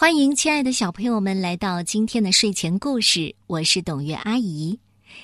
[0.00, 4.78] 欢迎亲爱的小朋友们来到今天的睡前故事，我是董月阿姨。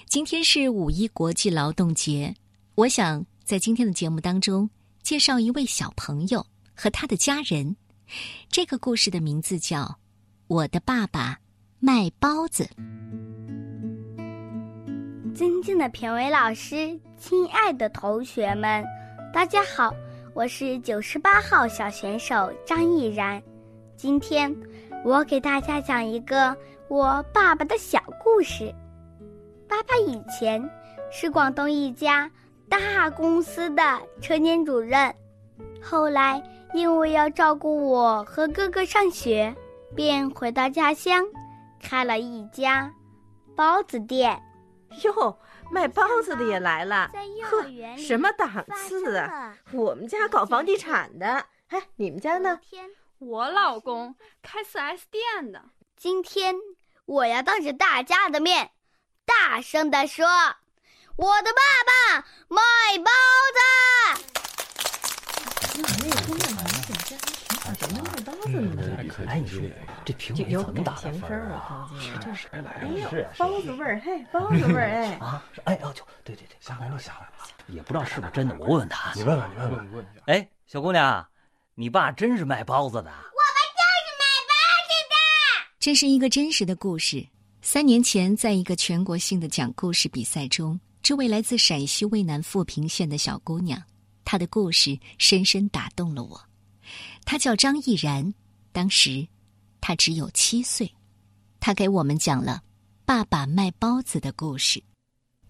[0.08, 2.34] 今天是五一国际劳动节，
[2.74, 4.68] 我想在今天的节目当中
[5.00, 7.76] 介绍一位小朋友和他的家人。
[8.48, 9.82] 这个故事的名字叫
[10.48, 11.38] 《我的爸爸
[11.78, 12.64] 卖包子》。
[15.36, 18.84] 尊敬的评委老师，亲爱的同学们，
[19.32, 19.94] 大家好，
[20.34, 23.40] 我是九十八号小选手张毅然。
[24.04, 24.54] 今天，
[25.02, 26.54] 我给大家讲一个
[26.88, 28.70] 我爸爸的小故事。
[29.66, 30.62] 爸爸以前
[31.10, 32.30] 是广东一家
[32.68, 33.82] 大公司的
[34.20, 35.10] 车间主任，
[35.82, 36.42] 后来
[36.74, 39.56] 因为要照顾我和哥哥上学，
[39.96, 41.24] 便回到家乡，
[41.80, 42.92] 开了一家
[43.56, 44.38] 包子店。
[45.02, 45.38] 哟，
[45.70, 47.10] 卖包子的也来了，
[47.44, 49.56] 呵，什么档次啊？
[49.72, 52.60] 我们家搞房地产的，哎，你们家呢？
[53.24, 55.62] 我老公开 4S 店的。
[55.96, 56.54] 今天
[57.06, 58.70] 我要当着大家的面，
[59.24, 60.26] 大声的说
[61.16, 62.60] ：“我的爸爸卖
[62.98, 63.10] 包
[63.54, 63.60] 子。”
[69.26, 69.58] 哎，你说
[70.04, 71.88] 这评委怎么打的分啊？
[72.20, 73.10] 这谁来了？
[73.10, 75.42] 是包子味儿，嘿，包子味儿，哎啊！
[75.64, 77.28] 哎，哦，就对对对，下来了，下来了，
[77.68, 79.14] 也不知道是不是真的，我问问他。
[79.14, 81.26] 你问问，你问问，问哎，小姑娘。
[81.76, 83.02] 你爸真是卖包子的。
[83.02, 84.54] 我们就是卖包
[84.86, 85.74] 子的。
[85.80, 87.26] 这是一个真实的故事。
[87.62, 93.82] 三年前，在一个全国性的讲故事比赛中，这位来自陕西渭南富平县的小姑娘，
[94.24, 96.40] 她的故事深深打动了我。
[97.24, 98.32] 她叫张毅然，
[98.70, 99.26] 当时
[99.80, 100.94] 她只有七岁。
[101.58, 102.62] 她给我们讲了
[103.04, 104.80] 爸爸卖包子的故事。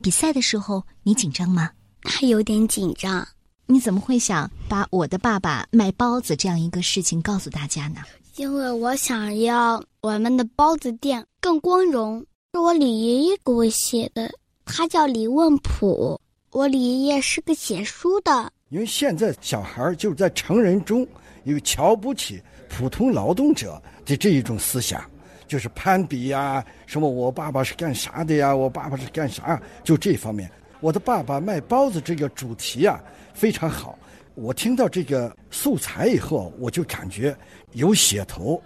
[0.01, 1.71] 比赛的时候，你紧张吗？
[2.03, 3.29] 还有点紧张。
[3.67, 8.03] 你怎么会想把我的爸爸卖包子这样一个事情告诉大家呢？
[8.37, 12.25] 因为我想要我们的包子店更光荣。
[12.53, 14.31] 是我李爷爷给我写的，
[14.65, 16.21] 他叫李问普。
[16.51, 18.53] 我李爷爷是个写书的。
[18.69, 21.07] 因为现在小孩就是在成人中
[21.45, 25.03] 有瞧不起普通劳动者的这一种思想，
[25.49, 30.51] 就是攀比呀，什么我爸爸是干啥的呀，我爸爸是干啥，就这方面。
[30.85, 33.03] 我的爸爸卖包子这个主题啊。
[33.33, 33.99] 非常好，
[34.35, 37.35] 我听到这个素材以后，我就感觉
[37.73, 38.63] 有写头。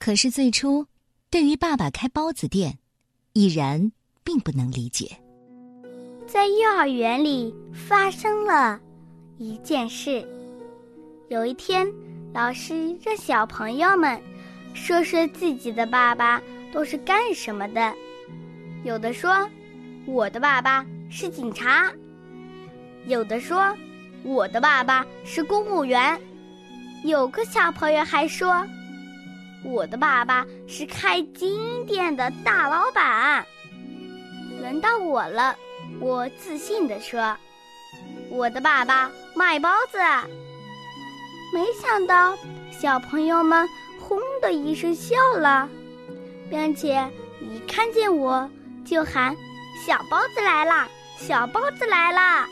[0.00, 0.84] 可是最初，
[1.30, 2.76] 对于爸爸开包子店，
[3.34, 3.92] 已然
[4.24, 5.16] 并不能理解。
[6.26, 8.80] 在幼儿园里发生了
[9.38, 10.26] 一件事。
[11.28, 11.86] 有一天，
[12.34, 14.20] 老师让小朋友们
[14.74, 17.94] 说说自己的爸爸都是干什么的。
[18.82, 19.48] 有的说
[20.04, 21.92] ：“我的爸爸是警察。”
[23.06, 23.74] 有的说，
[24.22, 26.18] 我的爸爸是公务员；
[27.04, 28.66] 有个小朋友还说，
[29.64, 33.46] 我的爸爸是开金店的大老板。
[34.60, 35.56] 轮到我了，
[36.00, 37.36] 我自信地说，
[38.28, 39.98] 我的爸爸卖包子。
[41.54, 42.36] 没想到
[42.70, 43.66] 小朋友们
[43.98, 45.66] 轰的一声笑了，
[46.50, 47.10] 并且
[47.40, 48.50] 一看见我
[48.84, 49.34] 就喊
[49.86, 50.86] ：“小包子来啦！
[51.18, 52.48] 小包子来啦！”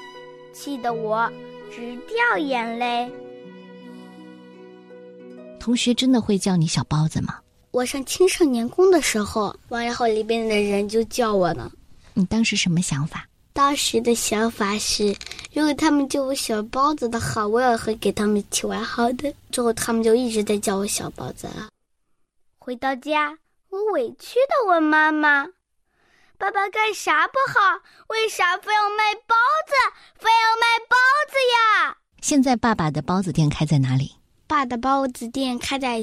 [0.52, 1.30] 气得我
[1.70, 3.10] 直掉眼泪。
[5.60, 7.38] 同学真的会叫你小包子吗？
[7.72, 11.70] 我上青少年宫的时候，完然后里边的人就叫我呢。
[12.14, 13.26] 你当时什么想法？
[13.52, 15.14] 当时的想法是，
[15.52, 19.32] 如果他们叫我小包子的话，我也会给他们起外号的。
[19.50, 21.68] 之后他们就一直在叫我小包子了。
[22.58, 23.36] 回到家，
[23.68, 25.46] 我委屈的问妈妈。
[26.38, 27.60] 爸爸干啥不好？
[28.08, 29.34] 为啥非要卖包
[29.66, 29.74] 子？
[30.18, 30.96] 非要卖包
[31.30, 31.96] 子呀？
[32.20, 34.12] 现在爸爸的包子店开在哪里？
[34.46, 36.02] 爸的包子店开在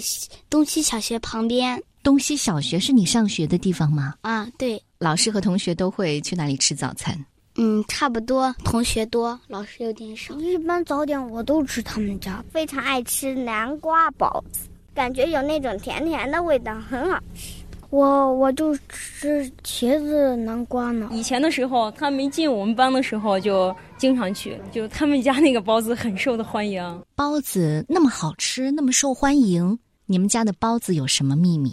[0.49, 1.81] 东西小学旁边。
[2.01, 4.15] 东西小学是你上学的地方吗？
[4.21, 4.81] 啊，对。
[4.97, 7.15] 老师和同学都会去那里吃早餐？
[7.55, 8.51] 嗯，差不多。
[8.65, 10.33] 同学多，老师有点少。
[10.35, 17.62] 一般早点我都吃他们家，非常爱吃南瓜包子，感觉有那种甜甜的味道，很好吃。
[17.93, 21.07] 我我就吃茄子南瓜呢。
[21.11, 24.59] 以前的时候，他没进我们班的时候，就经常去。
[24.71, 27.03] 就他们家那个包子很受的欢迎。
[27.13, 31.71] 包子那么好吃，那么受欢迎，你们家的包子有什么秘密？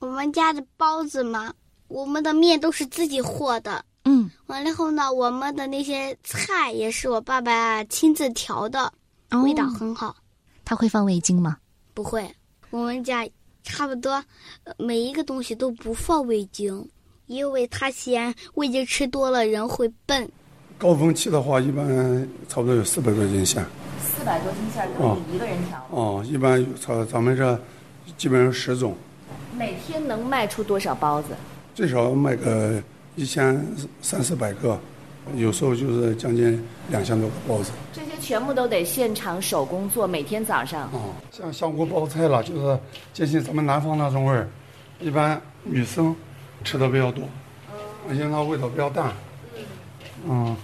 [0.00, 1.50] 我们家的包子嘛，
[1.88, 3.82] 我们的面都是自己和的。
[4.04, 8.92] 嗯，完了后呢，我们的那些菜也是我爸爸亲自调的，
[9.42, 10.14] 味道很好。
[10.66, 11.56] 他会放味精吗？
[11.94, 12.30] 不会，
[12.68, 13.26] 我们家。
[13.62, 14.22] 差不多，
[14.76, 16.88] 每一个东西都不放味精，
[17.26, 20.28] 因为他嫌味精吃多了人会笨。
[20.78, 21.86] 高峰期的话，一般
[22.48, 23.64] 差不多有四百多斤馅。
[24.00, 25.86] 四百多斤馅都是一个人调。
[25.90, 27.58] 哦，一般咱咱们这
[28.18, 28.96] 基本上十种，
[29.56, 31.28] 每天能卖出多少包子？
[31.74, 32.82] 最少卖个
[33.14, 33.64] 一千
[34.00, 34.78] 三四百个，
[35.36, 37.72] 有时候就是将近两千多个包子。
[37.92, 40.82] 这些全部都得现场手工做，每天早上。
[40.92, 42.78] 哦，像香锅包菜了，就是
[43.12, 44.48] 接近咱们南方那种味儿，
[45.00, 46.14] 一般女生
[46.64, 47.24] 吃的比较多，
[48.10, 49.12] 因为它味道比较淡。
[50.28, 50.56] 嗯，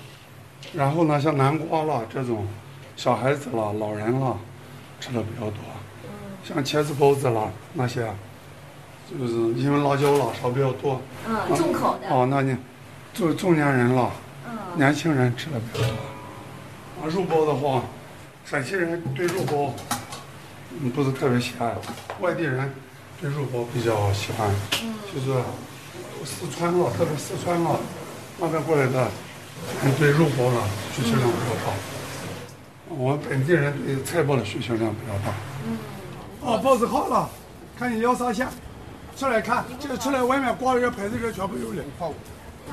[0.73, 2.47] 然后呢，像南瓜了这种，
[2.97, 4.37] 小孩子了、老人了，
[5.01, 5.59] 吃的比较多。
[6.45, 8.09] 像茄子包子啦那些，
[9.11, 11.01] 就是因为辣椒啦炒比较多。
[11.29, 12.09] 嗯，重口的。
[12.09, 12.57] 哦，那你
[13.13, 14.11] 中中年人了，
[14.77, 15.95] 年轻人吃的比较多。
[17.01, 17.83] 啊，肉包的话，
[18.45, 19.75] 陕西人对肉包
[20.81, 21.75] 嗯不是特别喜爱，
[22.21, 22.73] 外地人
[23.21, 24.49] 对肉包比较喜欢。
[24.83, 25.41] 嗯，就是
[26.25, 27.79] 四川了，特别四川了
[28.39, 29.09] 那边过来的
[29.83, 30.61] 人对肉包的
[30.93, 31.73] 需求量比较大。
[32.91, 35.35] 我们本地人对菜包的需求量比较大。
[35.67, 35.79] 嗯。
[36.41, 37.29] 哦，包子好了，
[37.79, 38.47] 看你要啥馅，
[39.17, 41.83] 出来看，这个出来外面挂了个牌子，这全部有了。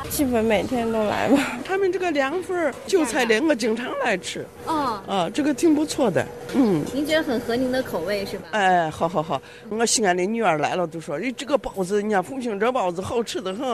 [0.09, 1.59] 基本每天都来吧。
[1.65, 4.45] 他们这个凉粉、韭菜莲，我经常来吃。
[4.65, 6.25] 哦，啊，这个挺不错的。
[6.53, 8.47] 嗯，您觉得很合您的口味是吧？
[8.51, 13.65] 哎，好好好，我西安的女儿来了都说，你这个包子，人家凤平这包子好吃的很。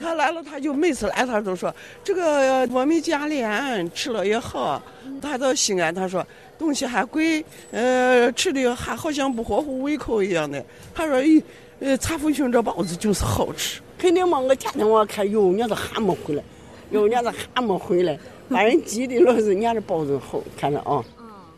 [0.00, 4.80] 她来了，她就每次来，她都说这个糯米加莲吃了也好。
[5.20, 6.24] 她到西安，她说
[6.56, 10.64] 东西还贵，呃，吃的还好像不合乎胃口一样的。
[10.94, 11.42] 她说，咦，
[11.80, 13.80] 呃，茶凤平这包子就是好吃。
[13.98, 16.42] 肯定嘛，我天天我看有伢子还没回来，
[16.90, 18.18] 有伢子还没回来，
[18.48, 21.04] 把人急的老是伢的包子好，看着啊。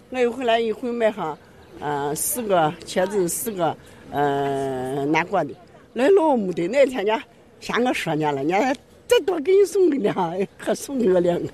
[0.08, 1.38] 我一回来一回买上，
[1.80, 3.76] 嗯，四个茄子，四个，
[4.10, 5.54] 嗯，南瓜的。
[5.92, 7.22] 来老没得，那天家
[7.60, 8.58] 嫌我说伢了，伢
[9.06, 10.14] 再多给你送个俩，
[10.56, 11.48] 还送给我两个。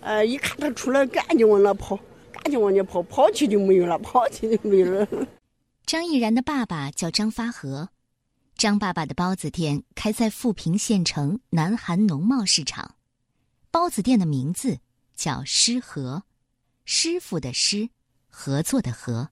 [0.00, 1.98] 呃，一看他出来，赶紧往那跑，
[2.32, 5.06] 赶紧往那跑，跑去就没有了，跑去就没有了。
[5.84, 7.88] 张毅然的爸爸叫张发和。
[8.58, 12.96] 张爸爸的包子店开在富平县城南韩农贸市场，
[13.70, 14.80] 包子店的名字
[15.14, 16.24] 叫师和，
[16.84, 17.88] 师傅的师，
[18.26, 19.30] 合作的合。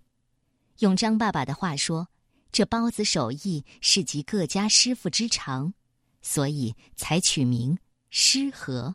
[0.78, 2.06] 用张爸爸的话说，
[2.52, 5.74] 这包子手艺是集各家师傅之长，
[6.22, 7.76] 所以才取名
[8.10, 8.94] 师和。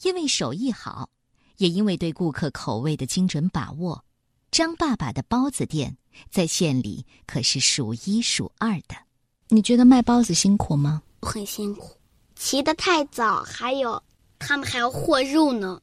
[0.00, 1.10] 因为手艺好，
[1.58, 4.02] 也因为对顾客口味的精准把握，
[4.50, 5.98] 张爸爸的包子店
[6.30, 9.04] 在县里可是数一数二的。
[9.48, 11.02] 你觉得卖包子辛苦吗？
[11.22, 11.96] 很辛苦，
[12.34, 14.02] 起得太早，还有
[14.40, 15.80] 他们还要和肉呢。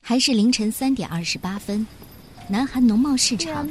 [0.00, 1.86] 还是凌晨三点二十八分，
[2.48, 3.68] 南韩农贸市场，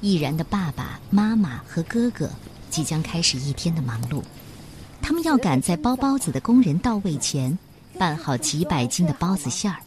[0.00, 2.28] 毅然的爸爸妈妈和哥哥
[2.68, 4.20] 即将开始一天的忙碌。
[5.00, 7.56] 他们要赶在包包子的工人到位前，
[7.96, 9.78] 拌好几百斤的包子馅儿，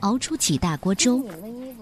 [0.00, 1.24] 熬出几大锅粥，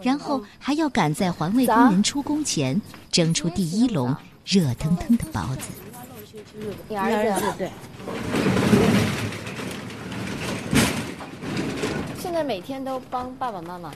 [0.02, 2.80] 然后还要赶在环卫工人出工前，
[3.10, 4.14] 蒸出第一笼
[4.44, 5.62] 热腾腾的包子。
[6.88, 7.70] 你儿子对。
[12.18, 13.92] 现在每天都帮爸爸妈妈。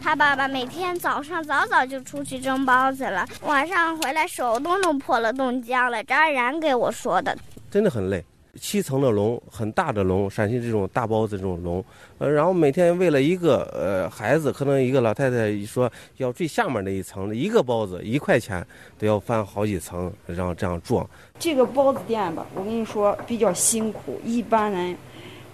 [0.00, 6.02] 他爸爸每天早上早早就出去蒸包子了，晚上回来手都弄破了冻僵了。
[6.04, 7.36] 张然给我说的。
[7.70, 8.24] 真的很累，
[8.54, 11.84] 七层的笼，很大的笼，陕西这种大包子这种笼，
[12.18, 18.66] 呃，然后每天为了一个呃孩子，可能一个老太太说要最下面那一层，一个包子一块钱
[18.98, 21.08] 都要翻好几层，然后这样做。
[21.38, 24.96] 这个包子店吧，我跟你说比较辛苦，一般人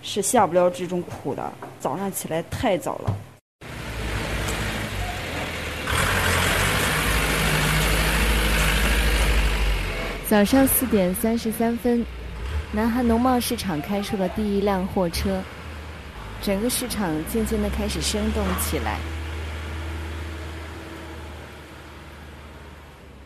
[0.03, 1.53] 是下不了这种苦的。
[1.81, 3.15] 早上起来太早了。
[10.27, 12.05] 早上四点三十三分，
[12.75, 15.41] 南韩农贸市场开出了第一辆货车，
[16.43, 18.99] 整个市场渐渐的开始生动起来。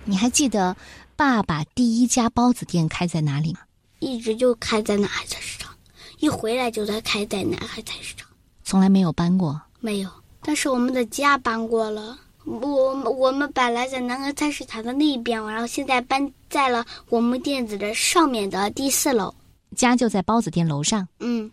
[0.04, 0.76] 你还记得
[1.16, 3.60] 爸爸第一家包子店开在哪里吗？
[4.00, 5.74] 一直就开在南海菜市场，
[6.18, 8.28] 一回来就在开在南海菜市场，
[8.64, 9.58] 从来没有搬过。
[9.80, 10.10] 没有，
[10.42, 12.18] 但是我们的家搬过了。
[12.44, 19.34] 我我们本来在南海菜市场的那一边，然后现在搬在了我们店子的上面的第四楼。
[19.74, 21.06] 家就在包子店楼上。
[21.20, 21.50] 嗯，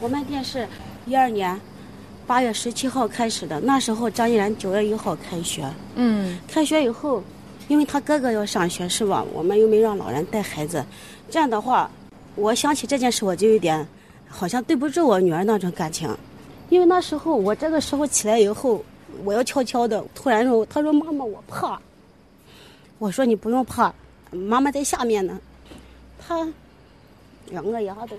[0.00, 0.68] 我们店是
[1.06, 1.60] 一二年
[2.26, 5.68] 八月十七号开始的，那时候张一然九月一号开学。
[5.94, 7.22] 嗯，开学以后，
[7.68, 9.24] 因为他哥哥要上学是吧？
[9.32, 10.84] 我们又没让老人带孩子，
[11.30, 11.90] 这样的话，
[12.34, 13.86] 我想起这件事我就有点
[14.28, 16.08] 好像对不住我女儿那种感情，
[16.68, 18.84] 因为那时候我这个时候起来以后。
[19.24, 21.80] 我要悄悄的，突然说：“他说妈妈，我怕。”
[22.98, 23.94] 我说：“你不用怕，
[24.32, 25.38] 妈妈在下面呢。”
[26.18, 26.44] 他
[27.54, 28.16] 两个丫头，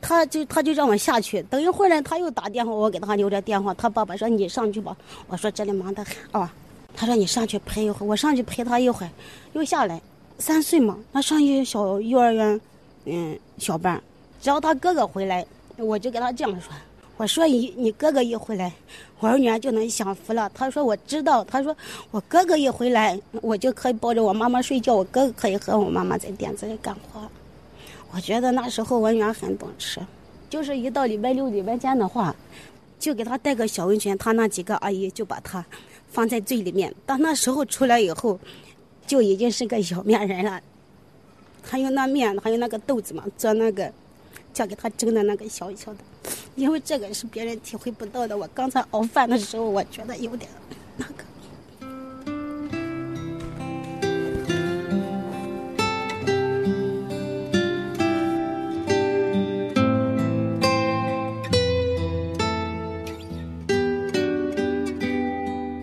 [0.00, 1.42] 他就他就让我下去。
[1.44, 3.74] 等一会儿呢，他又打电话，我给他留着电话。
[3.74, 6.52] 他爸爸说：“你上去吧。”我说：“这里忙得很啊。”
[6.94, 9.10] 他说你上去陪一会儿，我上去陪他一会儿，
[9.54, 10.00] 又下来。
[10.38, 12.60] 三岁嘛，他上一小幼儿园，
[13.04, 14.00] 嗯，小班。
[14.40, 16.72] 只要他哥哥回来，我就给他这样说
[17.20, 18.72] ：“我说你你哥哥一回来，
[19.18, 21.76] 我女儿就能享福了。”他说：“我知道。”他说
[22.10, 27.20] ：“我哥哥一回来，我就可以抱着我妈妈睡觉，我哥哥可以和我妈妈在店子里干活。”
[28.10, 30.00] 我觉得那时候我女儿很懂事，
[30.48, 32.34] 就是一到礼拜六、礼拜天的话，
[32.98, 35.62] 就给他带个小温泉，他那几个阿姨就把他
[36.10, 36.94] 放在最里面。
[37.04, 38.38] 到那时候出来以后。
[39.06, 40.60] 就已经是个小面人了，
[41.62, 43.92] 还有那面，还有那个豆子嘛，做那个，
[44.52, 46.00] 叫给他蒸的那个小小的，
[46.56, 48.36] 因为这个是别人体会不到的。
[48.36, 50.50] 我刚才熬饭的时候，我觉得有点
[50.96, 51.24] 那个。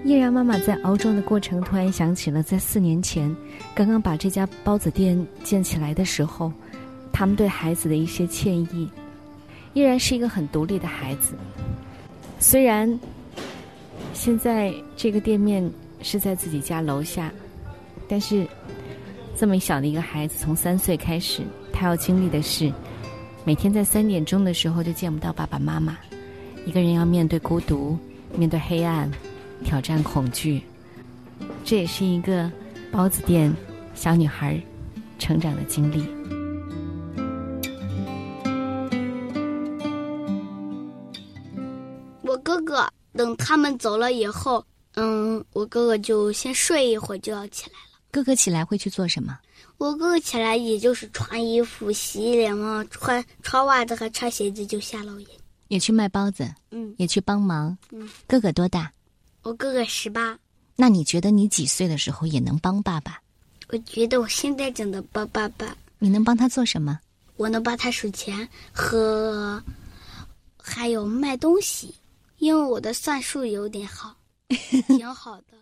[0.03, 3.33] 依然妈妈在熬粥的过程，突然想起了在四年前
[3.75, 6.51] 刚刚把这家包子店建起来的时候，
[7.17, 8.87] 他们对孩子的一些歉意。
[9.73, 11.33] 依然是一个很独立的孩子，
[12.37, 12.87] 虽然
[14.13, 15.67] 现在这个店面
[16.03, 17.31] 是在自己家楼下，
[18.07, 18.47] 但是
[19.35, 21.41] 这么小的一个孩子，从三岁开始，
[21.73, 22.71] 他要经历的是
[23.43, 25.97] 每天在三点钟的时候就见不到爸爸妈妈，
[26.67, 27.97] 一个人要面对孤独，
[28.35, 29.11] 面对黑暗。
[29.65, 30.61] 挑战恐惧，
[31.65, 32.51] 这也是一个
[32.91, 33.51] 包子店
[33.95, 34.61] 小女孩
[35.17, 36.05] 成长的经历。
[42.61, 47.99] 哥哥等他们走了以后，嗯，我哥哥就先睡一会儿，就要起来了。
[48.11, 49.37] 哥哥起来会去做什么？
[49.77, 55.27] 我哥哥起来也就是穿衣服、洗脸嘛，穿穿袜子和穿鞋子就下楼也
[55.67, 57.77] 也去卖包子，嗯，也去帮忙。
[57.91, 58.91] 嗯，哥哥多大？
[59.43, 60.37] 我哥哥十八，
[60.75, 63.21] 那你觉得你几岁的时候也能帮爸爸？
[63.69, 65.75] 我觉得我现在就能帮爸爸。
[65.99, 66.99] 你能帮他做什么？
[67.35, 69.61] 我能帮他数钱和，
[70.57, 71.93] 还有卖东西，
[72.37, 74.15] 因为我的算术有点好，
[74.87, 75.57] 挺好的。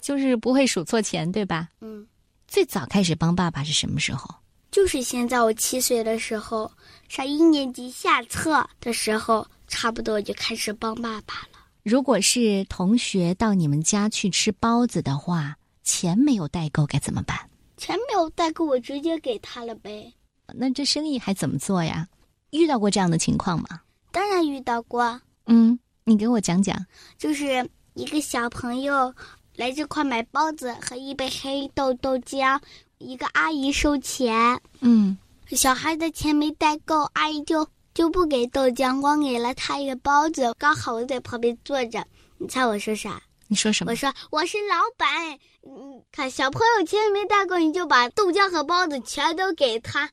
[0.00, 1.68] 就是不会数错钱，对吧？
[1.80, 2.06] 嗯。
[2.48, 4.28] 最早开始帮爸爸是什么时候？
[4.70, 6.70] 就是现在，我七岁的时候，
[7.08, 11.58] 上一年级下册的时候，差不多就开始帮爸爸了。
[11.82, 17.38] 如果是同学到你们家去吃包子的话，钱没有带够该怎么办？
[17.76, 20.12] 钱没有带够，我直接给他了呗。
[20.54, 22.08] 那这生意还怎么做呀？
[22.50, 23.80] 遇到过这样的情况吗？
[24.10, 25.20] 当然遇到过。
[25.46, 26.76] 嗯，你给我讲讲。
[27.18, 29.14] 就是一个小朋友
[29.56, 32.60] 来这块买包子和一杯黑豆豆浆，
[32.98, 34.60] 一个阿姨收钱。
[34.80, 35.16] 嗯，
[35.48, 37.66] 小孩的钱没带够，阿姨就。
[37.94, 40.54] 就不给豆浆，光给了他一个包子。
[40.56, 42.02] 刚好我在旁边坐着，
[42.38, 43.20] 你猜我说啥？
[43.48, 43.90] 你说什么？
[43.90, 45.38] 我说我是老板。
[45.62, 50.10] 嗯，看小朋友钱没带够，你就把豆浆和包子全都给他，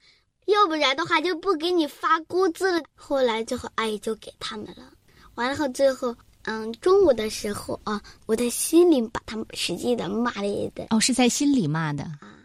[0.48, 2.84] 要不然的话就不给你发工资了。
[2.96, 4.92] 后来最后阿姨就给他们了。
[5.40, 10.86] 完了后最后，嗯，中午的时候啊，我在心里把他们使劲的骂了一顿。
[10.90, 12.36] 哦，是在心里骂的啊。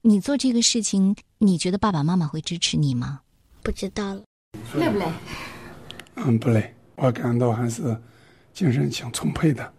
[0.00, 3.20] 你做这个事情，你觉得爸爸妈妈会支持你吗？
[3.62, 4.22] 不知道了。
[4.74, 5.06] 累不累？
[6.16, 6.74] 嗯，不累。
[6.96, 7.96] 我感到还是
[8.52, 9.72] 精神挺充沛的。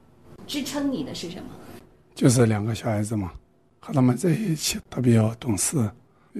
[0.47, 1.49] 支撑你的是什么？
[2.15, 3.33] 就是两个小孩子嘛，
[3.81, 5.91] 和他们在一起，他比较懂事，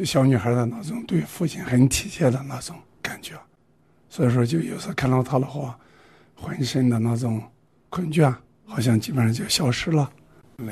[0.06, 3.38] 小女孩的那种对父亲很体贴的那种感觉。
[4.10, 5.78] 所以说，就有时候看到他的话，
[6.42, 7.42] 浑身的那种
[7.90, 8.34] 困倦，
[8.66, 10.12] 好像基本上就消失了。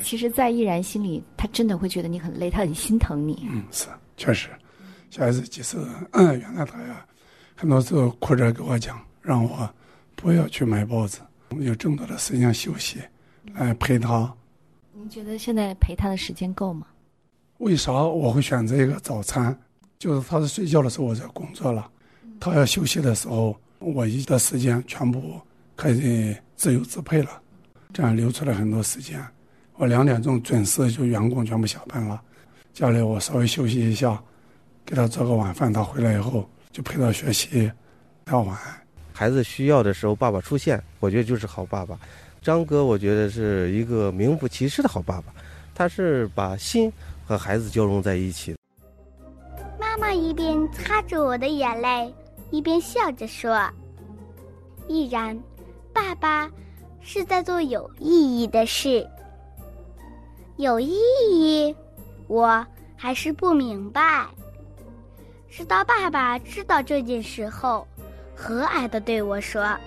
[0.03, 3.47] 其实，在依然心里，他真的会觉得你很累，他很心疼你。
[3.49, 4.49] 嗯，是，确实，
[5.09, 5.77] 小孩子其实
[6.11, 7.05] 嗯，原来他呀。
[7.55, 9.69] 很多时候哭着跟我讲，让我
[10.15, 11.19] 不要去买包子，
[11.59, 12.99] 有更多的时间休息，
[13.53, 14.33] 来陪他。
[14.93, 16.87] 您觉得现在陪他的时间够吗？
[17.57, 19.57] 为啥我会选择一个早餐？
[19.97, 21.89] 就是他是睡觉的时候我在工作了，
[22.39, 25.41] 他要休息的时候，我一的时间全部
[25.79, 27.41] 可以自由支配了，
[27.93, 29.17] 这样留出来很多时间。
[29.77, 32.21] 我两点钟准时就员工全部下班了，
[32.73, 34.21] 家里我稍微休息一下，
[34.85, 36.49] 给他做个晚饭，他回来以后。
[36.71, 37.71] 就陪他学习，
[38.23, 38.55] 到晚。
[39.11, 41.97] 孩子需要的时候，爸爸出现，我觉得就是好爸爸。
[42.41, 45.33] 张哥，我觉得是一个名副其实的好爸爸，
[45.73, 46.91] 他是把心
[47.25, 48.55] 和孩子交融在一起。
[49.79, 52.13] 妈妈一边擦着我的眼泪，
[52.51, 53.59] 一边笑着说
[54.87, 55.37] ：“毅然，
[55.99, 56.49] 爸爸
[57.01, 59.05] 是在做有意义的事。
[60.55, 60.97] 有意
[61.29, 61.75] 义？
[62.27, 62.65] 我
[62.95, 64.25] 还是不明白。”
[65.51, 67.85] 直到爸爸知道这件事后，
[68.33, 69.77] 和蔼的对我说：“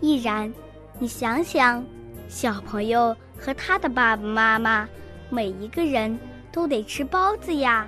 [0.00, 0.50] 毅然，
[0.98, 1.84] 你想想，
[2.28, 4.88] 小朋友和他的爸爸妈妈，
[5.28, 6.18] 每一个人
[6.50, 7.86] 都得吃包子呀。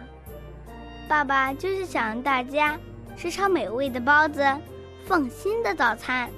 [1.08, 2.78] 爸爸就是想让大家
[3.16, 4.44] 吃上美味的包子，
[5.06, 6.28] 放心的早餐，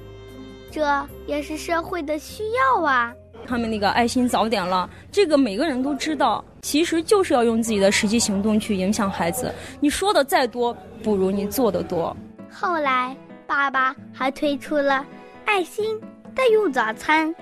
[0.70, 3.12] 这也是社会的需要啊。
[3.46, 9.52] 他们那个爱心早点了，这个每个人都知道，其实就是要用自己的实际行动去影响孩子。
[9.80, 12.14] 你说的再多，不如你做的多。
[12.50, 15.04] 后来，爸爸还推出了
[15.46, 15.98] 爱心
[16.34, 17.34] 代用早餐，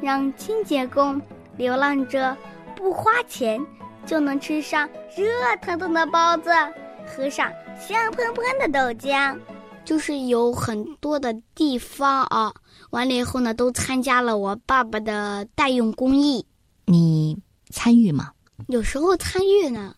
[0.00, 1.20] 让清洁工、
[1.56, 2.34] 流浪者
[2.76, 3.60] 不花钱
[4.06, 5.26] 就能吃上热
[5.60, 6.50] 腾腾的包子，
[7.06, 9.36] 喝上香喷喷的豆浆。
[9.82, 12.52] 就是有很多的地方啊，
[12.90, 16.44] 完了以后呢，都参加了我爸爸的代用公益。
[16.86, 17.38] 你
[17.70, 18.32] 参与吗？
[18.68, 19.94] 有时候参与呢。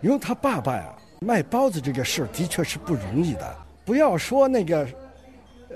[0.00, 3.56] 因为他爸爸呀，卖包子这个事儿的确是不容易的。
[3.84, 4.86] 不要说那个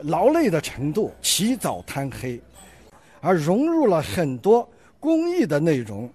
[0.03, 2.41] 劳累的程度，起早贪黑，
[3.21, 4.69] 而融入了很多
[5.01, 6.09] 公益的内容。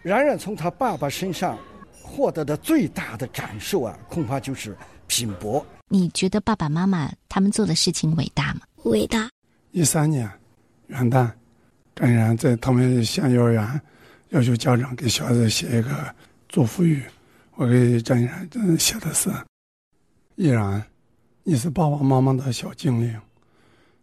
[0.00, 1.58] 然然从他爸爸身上
[2.02, 4.76] 获得的最大的感受啊，恐怕就是
[5.06, 5.64] 拼搏。
[5.88, 8.62] 你觉得爸爸妈妈他们做的事情伟大吗？
[8.84, 9.28] 伟大。
[9.70, 10.28] 一三年
[10.88, 11.30] 元旦，
[11.94, 13.80] 张依然在他们县幼儿园
[14.30, 16.14] 要求家长给小孩子写一个
[16.48, 17.02] 祝福语，
[17.54, 19.30] 我给张依然写的是：
[20.34, 20.84] 依然，
[21.44, 23.20] 你是爸爸妈妈的小精灵。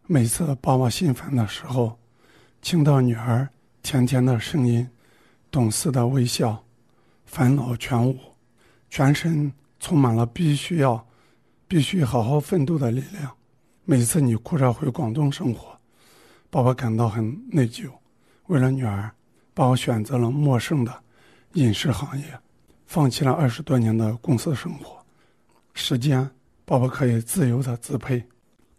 [0.07, 1.98] 每次爸爸心烦的时候，
[2.62, 3.48] 听到女儿
[3.83, 4.88] 甜甜的声音，
[5.51, 6.63] 懂事的微笑，
[7.25, 8.17] 烦恼全无，
[8.89, 11.05] 全身充满了必须要。
[11.67, 13.31] 必须好好奋斗的力量。
[13.89, 15.75] 每次你哭着回广东生活，
[16.51, 17.89] 爸爸感到很内疚。
[18.46, 19.10] 为了女儿，
[19.51, 20.93] 爸爸选择了陌生的
[21.53, 22.25] 饮食行业，
[22.86, 25.03] 放弃了二十多年的公司生活。
[25.74, 26.29] 时间，
[26.65, 28.24] 爸爸可以自由的支配。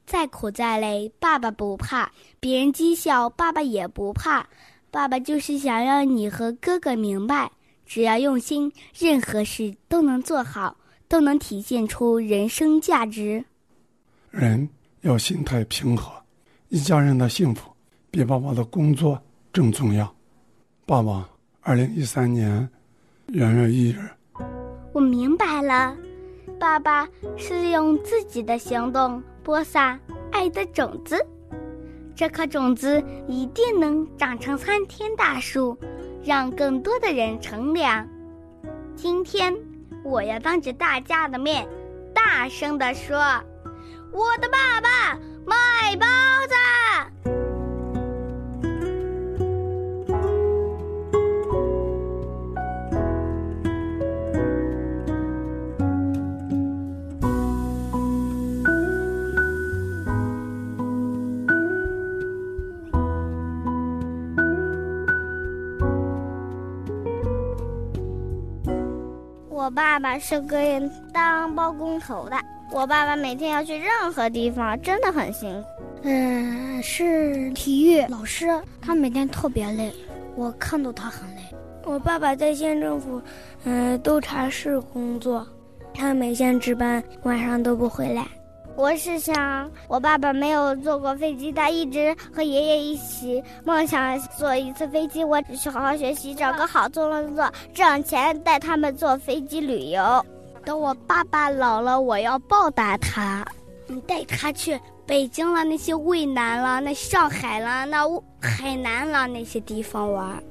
[0.07, 4.49] 再苦再累，爸爸不怕；别人讥笑，爸爸也不怕。
[4.93, 7.51] 爸爸就是想让你和哥哥明白，
[7.85, 10.77] 只要用心，任何事都能做好。
[11.09, 13.45] 都能体现出人生价值。
[14.31, 14.69] 人
[15.03, 16.13] 要心态平和，
[16.69, 17.71] 一家人的幸福
[18.11, 19.21] 比爸爸的工作
[19.53, 20.13] 更重要。
[20.87, 21.29] 爸爸，
[21.61, 22.69] 二零一三年
[23.29, 23.99] 元月一日。
[24.93, 25.97] 我明白了，
[26.59, 29.99] 爸爸是用自己的行动播撒
[30.33, 31.17] 爱的种子，
[32.15, 35.79] 这颗种子一定能长成参天大树，
[36.23, 38.07] 让更多的人乘凉。
[38.97, 39.55] 今天。
[40.03, 41.69] 我要当着大家的面，
[42.15, 43.19] 大声地说
[44.13, 46.07] ：“我的爸爸卖包
[46.49, 46.55] 子。”
[69.51, 70.59] 我爸爸是个
[71.13, 72.60] 当包工头的。
[72.73, 75.69] 我爸爸每天要去任何地方，真的很辛苦。
[76.03, 78.49] 嗯，是体育老师，
[78.81, 79.93] 他每天特别累，
[80.37, 81.43] 我看到他很累。
[81.85, 83.21] 我爸爸在县政府，
[83.65, 85.47] 嗯，督察室工作，
[85.93, 88.27] 他每天值班，晚上都不回来。
[88.77, 95.25] 我是想，我爸爸没有坐过飞机，他一直和爷爷一起梦想坐一次飞机。
[95.25, 100.25] 我只需好好学习，找个好工作，挣钱带他们坐飞机旅游。
[100.65, 103.45] 等我爸爸老了，我要报答他，
[103.87, 108.07] 你带他去北京了，那些渭南了，那上海了，那
[108.41, 110.43] 海南了那些地方玩。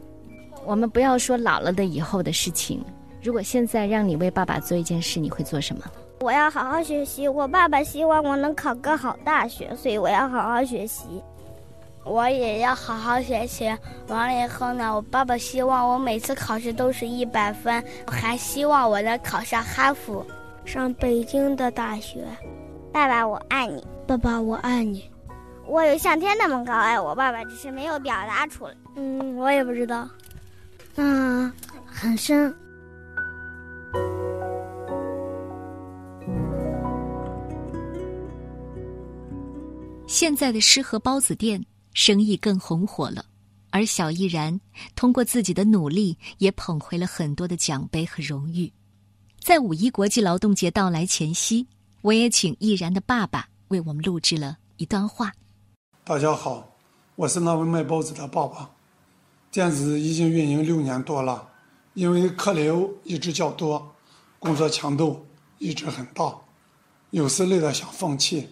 [0.65, 2.83] 我们不要说老了的以后的事情，
[3.23, 5.83] 如果现在让你为爸爸做一件事，你会做什么？
[6.21, 7.27] 我要好好学习。
[7.27, 11.05] 我爸爸希望我能考个好大学，所以我要好好学习。
[12.03, 13.65] 我也要好好学习。
[14.07, 20.25] 完了以后呢，我爸爸希望我每次考试都是一百分，还希望我能考上哈佛，
[20.65, 22.25] 上北京的大学。
[22.91, 23.85] 爸爸，我爱你。
[24.07, 25.09] 爸爸，我爱你。
[25.67, 28.73] 我有向天那么高爱我爸爸，只是没有表达出来。
[28.95, 30.09] 嗯，我也不知道。
[30.95, 31.53] 嗯，
[31.85, 32.53] 很深。
[40.07, 43.25] 现在的诗和包子店生意更红火了，
[43.71, 44.59] 而小毅然
[44.95, 48.71] 通过自己的努力，也捧回了很多的奖杯和荣誉。
[49.39, 51.67] 在五一国际劳动节到来前夕，
[52.01, 55.33] 我也请毅然的爸爸为我们录制了一段话。
[56.03, 56.75] 大家好，
[57.15, 58.69] 我是那位卖包子的爸爸。
[59.51, 61.49] 店子已经运营六年多了，
[61.93, 63.95] 因为客流一直较多，
[64.37, 65.25] 工作强度
[65.57, 66.35] 一直很大，
[67.09, 68.47] 有时累得想放弃。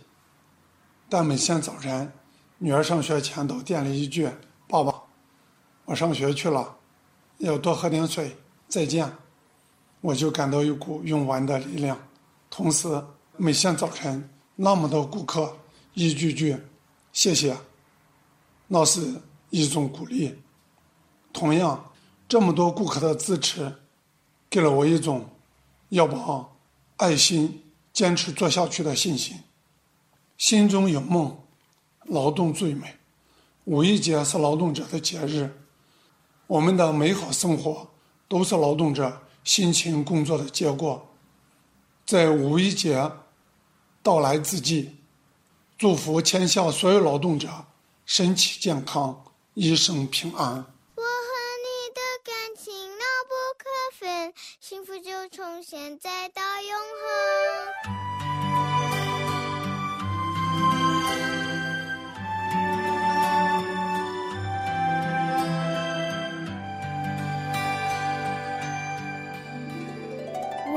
[1.07, 2.11] 但每天早晨，
[2.59, 4.27] 女儿上学前到店里一句
[4.67, 5.03] ：“爸爸，
[5.85, 6.75] 我上学去了，
[7.37, 8.35] 要多喝点水，
[8.67, 9.11] 再见。
[10.01, 11.97] 我就感到一股用完的力量。
[12.49, 13.03] 同时，
[13.35, 15.55] 每天早晨那么多顾客
[15.93, 16.57] 一句句
[17.13, 17.55] “谢谢”，
[18.67, 20.35] 那是一种鼓励。
[21.31, 21.91] 同样，
[22.27, 23.71] 这么多顾客的支持，
[24.49, 25.29] 给了我一种
[25.89, 26.43] 要把
[26.95, 29.37] 爱心坚持做下去的信心。
[30.37, 31.37] 心中有梦，
[32.07, 32.97] 劳动最美。
[33.65, 35.49] 五一节是劳动者的节日。
[36.47, 37.87] 我们的美好生活
[38.27, 41.13] 都是劳动者辛勤工作的结果。
[42.05, 43.11] 在五一节
[44.01, 44.95] 到来之际，
[45.77, 47.49] 祝福天下所有劳动者
[48.05, 50.55] 身体健康，一生平安。
[50.95, 51.27] 我和
[51.65, 53.67] 你的感情牢不可
[53.99, 56.71] 分，幸福就从现在到永
[57.91, 58.06] 恒。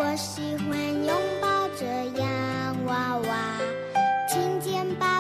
[0.03, 1.85] 我喜欢拥抱着
[2.19, 3.59] 洋娃娃，
[4.33, 5.20] 听见爸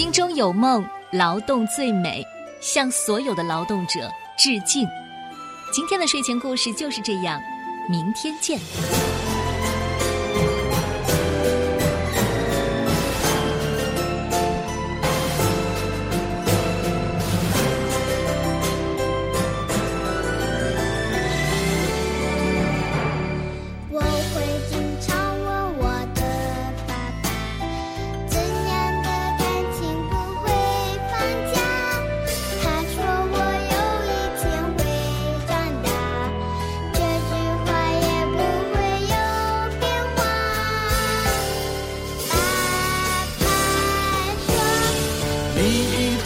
[0.00, 2.26] 心中有梦，劳动最美，
[2.58, 4.88] 向所有的劳动者致敬。
[5.74, 7.38] 今天的睡前故事就是这样，
[7.86, 8.58] 明天见。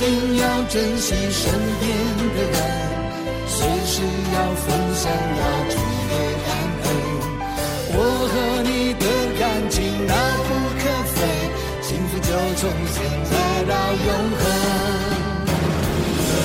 [0.04, 1.42] 要珍惜身
[1.80, 1.82] 边
[2.34, 2.56] 的人，
[3.46, 4.02] 随时
[4.34, 5.74] 要分享，要记
[6.10, 6.12] 得
[6.46, 6.48] 感
[6.84, 6.86] 恩。
[7.96, 7.98] 我
[8.30, 8.32] 和
[8.64, 9.04] 你的
[9.38, 10.12] 感情那
[10.44, 10.82] 不可
[11.14, 11.16] 分，
[11.80, 12.62] 幸福就从
[12.92, 12.96] 现
[13.30, 13.32] 在
[13.64, 14.08] 到永
[14.40, 14.42] 恒。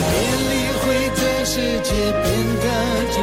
[0.10, 0.13] 别
[0.50, 0.84] 理会
[1.15, 1.89] 这世界
[2.24, 2.26] 变
[2.62, 2.65] 得
[3.12, 3.17] 惊